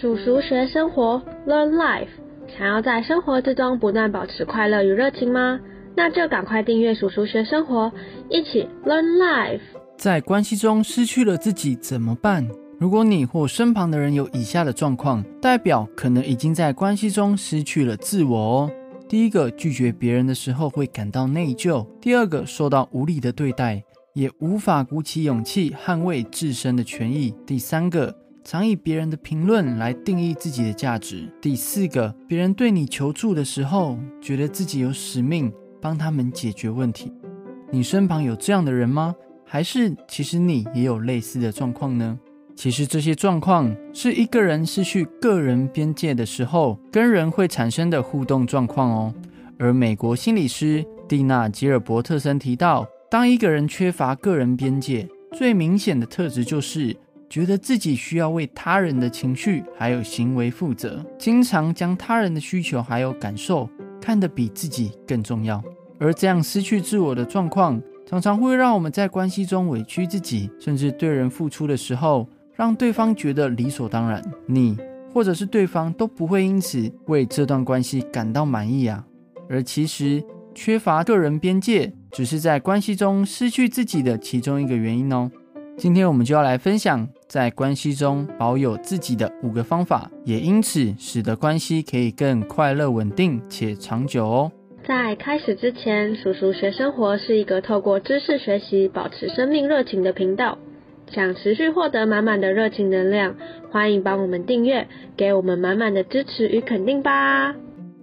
[0.00, 2.06] 叔叔学生活，Learn Life。
[2.56, 5.58] 想要在生活之中不断保持快乐与热情吗？
[5.96, 7.90] 那就赶快订阅叔叔学生活，
[8.30, 9.60] 一起 Learn Life。
[9.96, 12.48] 在关系中失去了自己怎么办？
[12.78, 18.70] 如果你或身旁的人有以下的状况，代表可能已经在关系中失去了自我哦。
[19.08, 23.82] 第一个，拒绝别人的时候会感到内疚；第二个，受到无理的对待，
[24.14, 28.14] 也无法鼓起勇气捍卫自身的权益；第三个，
[28.50, 35.52] 常以别人的评论来定义自己的价值；第四个，别人对你求助的时候，觉得自己有使命
[35.82, 37.12] 帮他们解决问题。
[37.70, 39.14] 你身旁有这样的人吗？
[39.44, 42.18] 还是其实你也有类似的状况呢？
[42.56, 49.14] 其实这些状况是一个人失去个人边界的时候，跟人会产生的互动状况哦。
[49.58, 56.96] 而美国心理师蒂娜吉尔伯特森提到，当一个人缺乏个人边界，最明显的特质就是
[57.28, 63.68] 觉得自己需要为他人的情绪还有行为负责，经常将他人的需求还有感受
[64.00, 65.62] 看得比自己更重要。
[65.98, 72.28] 而这样失去自我的状况，常常会让我们在关系中委屈自己，甚至对人付出的时候。
[72.54, 74.76] 让对方觉得理所当然，你
[75.14, 79.06] 或者是对方都不会因此为这段关系感到满意啊。
[79.48, 80.20] 而其实
[80.56, 85.30] 缺乏个人边界，只是在关系中失去自己的其中一个原因哦。
[85.76, 94.50] 今天我们就要来分享在关系中保有自己的五个方法，也因此使得关系可以更快乐、稳定且长久哦。
[94.86, 100.56] 在开始之前，叔叔学生活是一个透过知识学习保持生命热情的频道。
[101.10, 103.34] 想持续获得满满的热情能量，
[103.70, 107.54] 欢迎帮我们订阅，给我们满满的支持与肯定吧。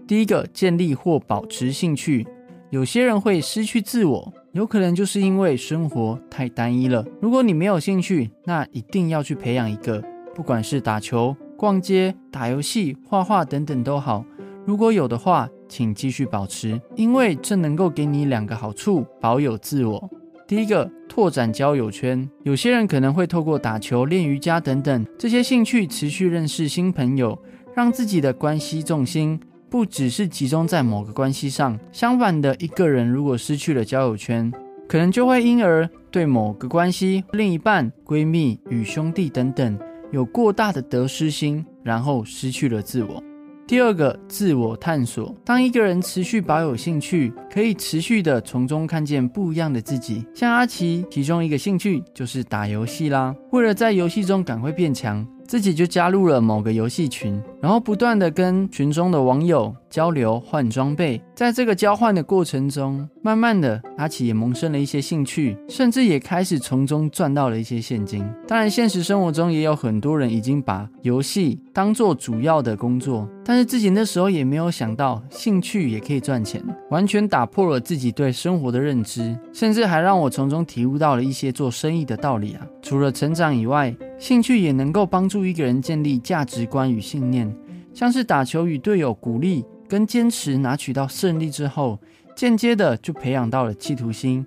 [0.08, 2.26] 第一个，建立或保持兴趣。
[2.72, 7.06] 有些人会失去自我，有可能就是因为生活太单一了。
[7.22, 14.26] 如果你没有兴趣，那一定要去培养一个，不管是打球、逛街、打游戏、画画等等都好。
[14.66, 20.10] 如果有的话，请继续保持，因为这能够给你两个好处：保有自我。
[20.48, 22.28] 第一个，拓展交友圈。
[22.44, 27.38] 有些人可能会透过打球、练瑜伽等等这些兴趣，持续认识新朋友，
[27.76, 29.40] 让自己的关系重心
[29.76, 31.78] 不只是集中在某个关系上。
[31.92, 34.50] 相反的，一个人如果失去了交友圈，
[34.88, 39.78] 可能就会因而对某个关系、另一半、闺蜜与兄弟等等
[40.14, 43.22] 有过大的得失心，然后失去了自我。
[43.68, 45.36] 第二个，自我探索。
[45.44, 50.26] 当一个人持续保有兴趣，可以持续的从中看见不一样的自己。
[50.34, 53.36] 像阿奇，其中一个兴趣就是打游戏啦。
[53.52, 55.28] 为了在游戏中赶快变强。
[55.48, 61.20] 自己就加入了某个游戏群，然后不断的跟群中的网友交流换装备。
[61.34, 68.24] 在这个交换的过程中，慢慢的阿奇也萌生了一些兴趣，甚至也开始从中赚到了一些现金。
[68.48, 82.62] 当然，现实生活中也有很多人已经把游戏当做主要的工作，但是自己那时候也没有想到兴趣也可以赚钱，完全打破了自己对生活的认知，甚至还让我从中体悟到了一些做生意的道理啊！
[82.84, 87.54] 除了成长以外，兴趣也能够帮助一个人建立价值观与信念，
[87.96, 91.98] 像是打球与队友鼓励跟坚持拿取到胜利之后，
[92.36, 94.46] 间接的就培养到了企图心。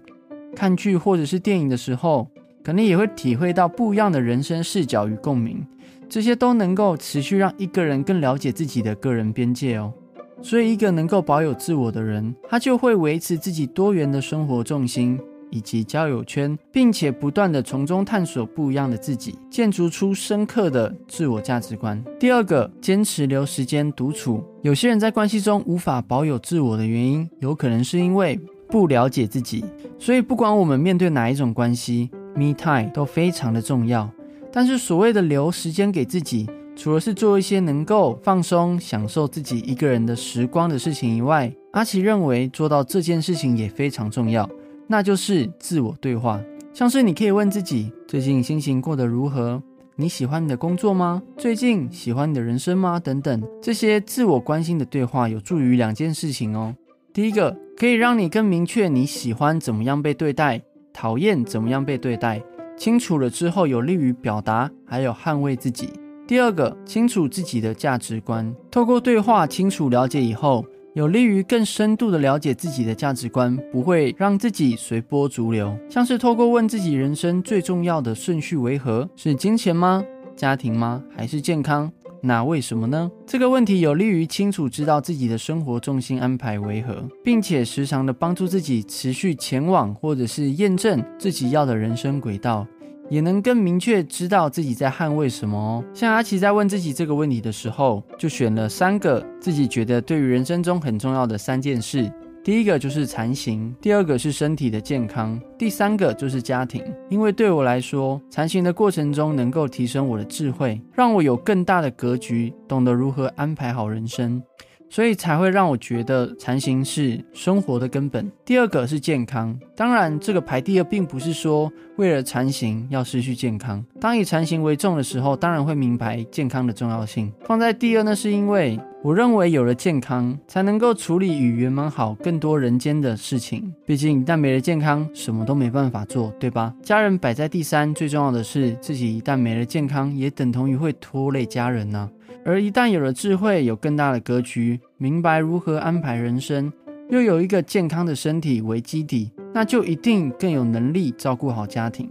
[0.55, 2.29] 看剧或者是电影的时候，
[2.63, 5.67] 可能也会体会到不一样的人生视角与共鸣，
[6.11, 9.95] 这些都能够持续让一个人更了解自己的个人边界哦。
[10.43, 15.19] 所以，一个能够保有自我的人，他就会维持自己多元的生活重心。
[15.51, 22.03] 以及交友圈，并且不断的从中探索不一样的自己，建筑出深刻的自我价值观。
[22.19, 24.43] 第二个，坚持留时间独处。
[24.63, 28.39] 有些人在关系中无法保有自我的原因，有可能是因为
[28.69, 29.65] 不了解自己。
[29.99, 34.11] 所以，不管我们面对哪一种关系，me time 都非常的重要。
[34.53, 44.49] 但是，所谓的留时间给自己，除了是做一些能够放松、享受自己一个人的时光的事情以外，阿奇认为做到这件事情也非常重要。
[44.91, 46.41] 那就是自我对话，
[46.72, 49.62] 像是你可以问自己：最近心情过得如何？
[49.96, 51.23] 你喜欢你的工作吗？
[51.37, 52.99] 最近喜欢你的人生吗？
[52.99, 56.75] 等等，这些自我关心的对话有助于两件事情哦。
[57.12, 60.62] 第一个，可以让你更明确你喜欢怎么样被对待，
[60.93, 62.43] 讨厌怎么样被对待。
[62.79, 65.91] 清楚了之后，有利于表达，还有捍卫自己。
[66.26, 70.64] 第二个，清楚自己的价值观，透过对话清楚了解以后。
[70.99, 75.79] 有利于更深度的了解自己的价值观，不会让自己随波逐流。
[75.89, 79.09] 像是透过问自己人生最重要的顺序为何？
[79.15, 80.05] 是金钱吗？
[80.35, 81.00] 家庭吗？
[81.17, 81.89] 还是健康？
[82.21, 83.09] 那为什么呢？
[83.25, 92.67] 这个问题有利于清楚知道自己的生活重心安排为何，并且时常的帮助自己持续前往或者是验证自己要的人生轨道，
[93.08, 95.84] 也能更明确知道自己在捍卫什么哦。
[95.94, 102.12] 像阿奇在问自己这个问题的时候，就选了三个自己觉得对于人生中很重要的三件事。
[102.44, 106.82] 第一个就是禅行，第二个是身体的健康，第三个就是家庭。
[107.10, 114.43] 因为对我来说，禅行的过程中能够提升我的智慧，让我有更大的格局，懂得如何安排好人生。
[114.90, 118.31] 所以才会让我觉得禅行是生活的根本。
[118.44, 123.85] 第二个是健康，当然这个排第二，并不是说为了禅行要失去健康。
[124.00, 127.32] 当以禅行为重的时候，当然会明白健康的重要性。
[127.44, 133.73] 放在第二呢，是因为我认为有了健康，才能够处理与圆满好更多人间的事情。
[133.87, 136.75] 毕竟一旦没了健康，什么都没办法做，对吧？
[136.83, 142.11] 家人摆在第三，最重要的是自己一旦没了健康，也等同于会拖累家人呢。
[142.45, 146.73] 而一旦有了智慧，有更大的格局，明白如何安排人生，
[147.09, 152.11] 又有一个健康的身体为基底，那就一定更有能力照顾好家庭。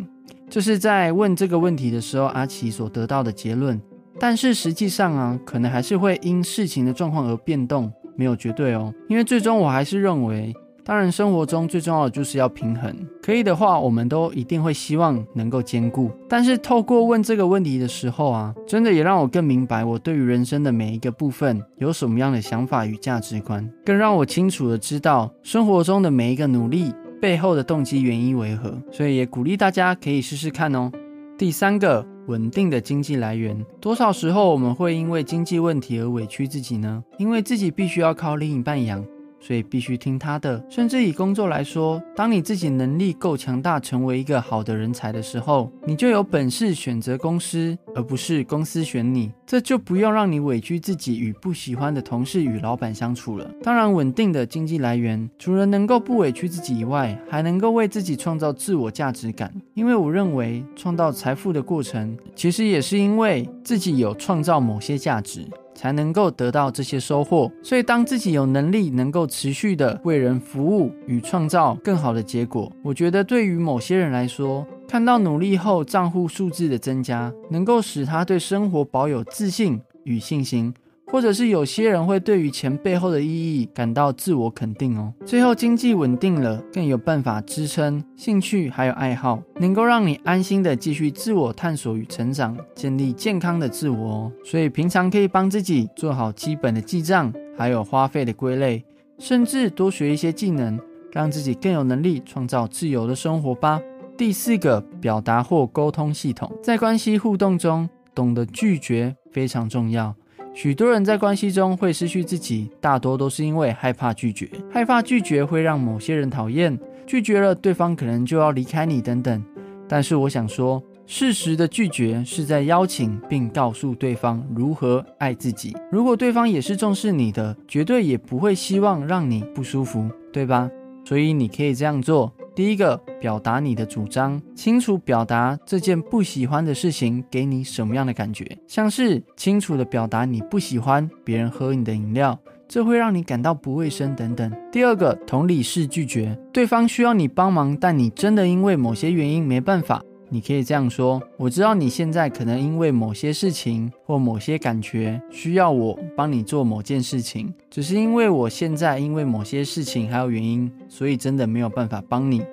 [0.50, 3.82] 这是在问这个问题的时候，阿奇所得到的结论。
[4.20, 8.94] 但是实际上啊，可能还是会因事情的状况而变动，没有绝对哦。
[9.08, 10.54] 因为最终我还是认为。
[10.84, 12.96] 当然，生活中最重要的就是要平衡。
[13.22, 16.10] 可以的话，我们都一定会希望能够兼顾。
[16.30, 28.74] 但是，透过问这个问题的时候啊，真的也让我更明白我对于人生的每一个部分有什么样的想法与价值观，更让我清楚的知道生活中的每一个努力背后的动机原因为何。
[28.90, 30.90] 所以，也鼓励大家可以试试看哦。
[31.38, 33.66] 第三个，稳定的经济来源。
[33.82, 37.04] 多少时候我们会因为经济问题而委屈自己呢？
[37.18, 39.06] 因为自己必须要靠另一半养。
[39.40, 40.64] 所以必须听他的。
[40.70, 49.32] 甚至以工作来说，当你自己能力够强大，成为一个好的人才的时候，你就有本事选择公司，而不是公司选你。
[49.46, 53.50] 这就不用让你委屈自己与不喜欢的同事与老板相处了。
[53.64, 59.54] 当然，稳定的经济来源，除了能够不委屈自己以外，还能够为自己创造自我价值感。
[59.74, 65.46] 因为我认为，创造财富的过程，其实也是因为自己有创造某些价值。
[65.78, 67.50] 才能够得到这些收获。
[67.62, 80.74] 所以，当自己有能力能够持续的为人服务与创造更好的结果，我觉得对于某些人来说，看到努力后账户数字的增加，能够使他对生活保有自信与信心。
[81.10, 85.14] 或者是有些人会对于钱背后的意义感到自我肯定哦。
[85.26, 94.32] 最后经济稳定了，更有办法支撑兴趣还有爱好，能够让你安心的继续自我探索与成长，建立健康的自我哦。
[94.44, 98.84] 所以平常可以帮自己做好基本的记账，还有花费的归类，
[99.18, 100.78] 甚至多学一些技能，
[101.12, 103.82] 让自己更有能力创造自由的生活吧。
[104.18, 110.14] 第四个，表达或沟通系统，在关系互动中，懂得拒绝非常重要。
[110.60, 116.76] 许多人在关系中会失去自己，大多都是因为害怕拒绝，害怕拒绝会让某些人讨厌，
[117.06, 119.46] 拒绝了对方可能就要离开你等等。
[119.88, 125.78] 但是我想说，适时的拒绝是在邀请并告诉对方如何爱自己。
[125.92, 130.68] 如果对方也是重视你的，绝对也不会希望让你不舒服，对吧？
[131.06, 132.34] 所以你可以这样做。
[132.58, 142.36] 第一个，表达你的主张，清楚表达这件不喜欢的事情给你什么样的感觉，像是清楚的表达你不喜欢别人喝你的饮料，
[142.68, 144.52] 这会让你感到不卫生等等。
[144.72, 150.02] 第二个，同理是拒绝，对方需要你帮忙，但你真的因为某些原因没办法。
[150.30, 162.44] 你可以这样说：我知道你现在可能因为某些事情或某些感觉需要我帮你做某件事情，只是因为我现在因为某些事情还有原因，所以真的没有办法帮你。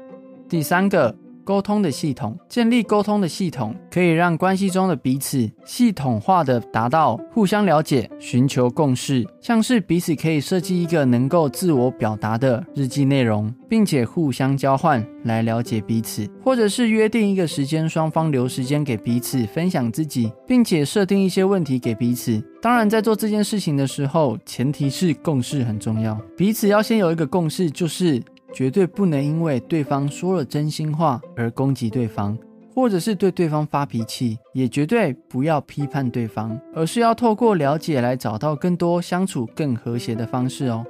[0.48, 1.14] 第三个。
[1.44, 9.24] 沟通的系统，建立沟通的系统，可以让关系中的彼此系统化的达到互相了解，寻求共识。
[9.40, 22.42] 像是彼此可以设计一个能够自我表达的日记内容，并且互相交换来了解彼此，或者是约定一个时间，双方留时间给彼此分享自己，并且设定一些问题给彼此。
[22.62, 28.22] 当然，在做这件事情的时候，前提是共识很重要，彼此要先有一个共识，就是。
[28.54, 32.38] 绝对不能因为对方说了真心话而攻击对方，
[32.72, 40.86] 或者是对对方发脾气，也绝对不要批判对方，而是要透过了解来找到更多相处更和谐的方式哦。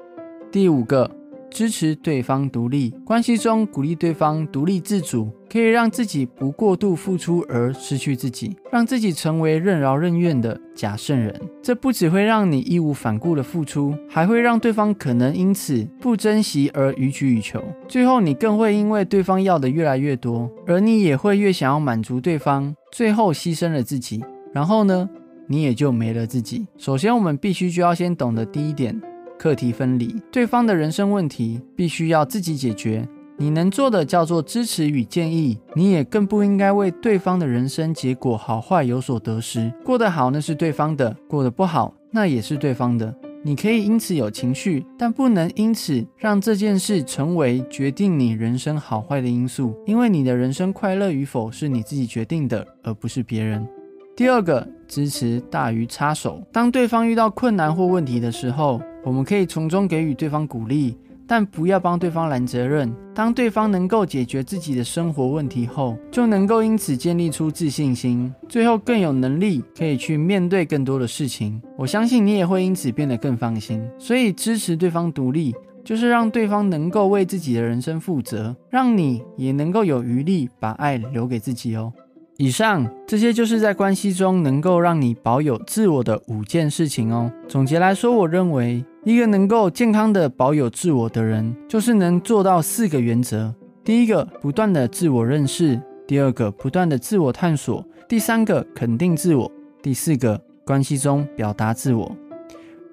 [0.52, 1.10] 第五个。
[1.54, 11.32] 支持对方独立，关系中鼓励对方独立自主，可以让自己不过度付出而失去自己，让自己成为任劳任怨的假圣人。
[11.62, 17.62] 这不只会让你义无反顾的付出，还会让对方可能因此不珍惜而予取予求。
[17.86, 24.24] 最后，你更会因为对方要的越来越多，而你也会越想要满足对方，最后牺牲了自己。
[24.52, 25.08] 然后呢，
[25.46, 26.66] 你也就没了自己。
[26.76, 29.00] 首先，我们必须就要先懂得第一点。
[29.38, 39.72] 课题分离，对方的人生问题必须要自己解决，你能做的叫做支持与建议，你也更不应该为对方的人生结果好坏有所得失。
[39.84, 43.14] 过得好那是对方的，过得不好那也是对方的。
[43.46, 53.68] 你可以因此有情绪，但不能因此让这件事成为决定你人生好坏的因素，因为你的人生快乐与否是你自己决定的，而不是别人。
[54.16, 56.40] 第二个，支持大于插手。
[56.52, 60.96] 当对方遇到困难或问题的时候，我们可以从中给予对方鼓励。
[61.26, 62.94] 但不要帮对方揽责任。
[63.14, 71.60] 当对方能够解决自己的生活问题后，就能够因此建立出自信心，最后更有能力可以去面对更多的事情。
[71.78, 73.82] 我相信你也会因此变得更放心。
[73.98, 81.90] 所以支持对方独立，就是让对方能够为自己的人生负责，让你也能够有余力把爱留给自己哦。
[82.36, 87.30] 以上这些就是在关系中能够让你保有自我的五件事情哦。
[87.46, 99.48] 总结来说，我认为一个能够健康的保有自我的人，就是能做到四个原则：第一个，不断的自我认识；第二个，不断的自我探索；第三个，肯定自我；
[99.80, 102.16] 第四个，关系中表达自我。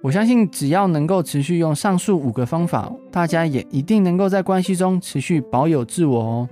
[0.04, 6.50] 我相信，只要能够持续用上述五个方法，大家也一定能够在关系中持续保有自我哦。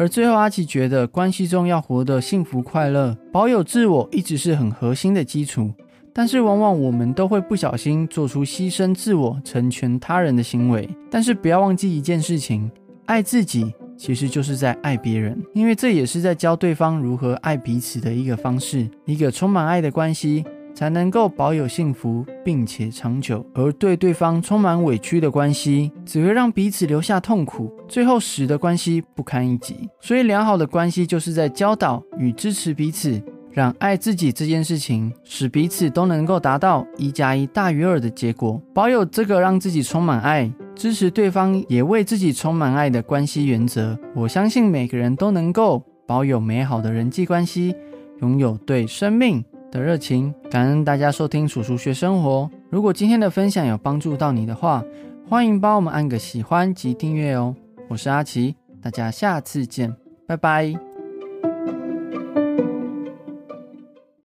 [0.00, 5.70] 而最后，阿奇觉得关系中要活得幸福快乐，保有自我一直是很核心的基础。
[6.14, 10.88] 但是，往往我们都会不小心做出牺牲自我、成全他人的行为。
[11.10, 12.70] 但是，不要忘记一件事情：
[13.04, 20.42] 爱自己其实就是在爱别人，因为这也是在教对方如何爱彼此的一个方式，一个充满爱的关系。
[20.80, 23.44] 才能够保有幸福，并且长久。
[23.52, 29.90] 而对对方充满委屈的关系，只会让彼此留下痛苦，最后使得关系不堪一击。
[30.00, 38.58] 所以，良好的关系就是在教导与支持彼此，让爱自己这件事情，使彼此都能够达到一加一大于二的结果。
[38.72, 47.74] 保有这个让自己充满爱，支持对方也为自己充满爱的关系原则，我相信每个人都能够保有美好的人际关系，
[48.22, 49.44] 拥有对生命。
[49.70, 52.50] 的热情，感恩大家收听《叔叔学生活》。
[52.70, 54.84] 如果今天的分享有帮助到你的话，
[55.28, 57.54] 欢迎帮我们按个喜欢及订阅哦。
[57.88, 59.94] 我是阿奇，大家下次见，
[60.26, 60.89] 拜拜。